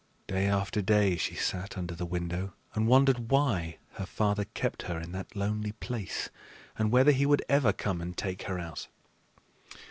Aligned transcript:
Day 0.25 0.47
after 0.47 0.81
day 0.81 1.15
she 1.15 1.35
sat 1.35 1.77
under 1.77 1.93
the 1.93 2.07
window 2.07 2.55
and 2.73 2.87
wondered 2.87 3.29
why 3.29 3.77
her 3.97 4.07
father 4.07 4.45
kept 4.45 4.81
her 4.81 4.99
in 4.99 5.11
that 5.11 5.35
lonely 5.35 5.73
place, 5.73 6.31
and 6.75 6.91
whether 6.91 7.11
he 7.11 7.27
would 7.27 7.45
ever 7.47 7.71
come 7.71 8.01
and 8.01 8.17
take 8.17 8.41
her 8.49 8.57
out. 8.57 8.87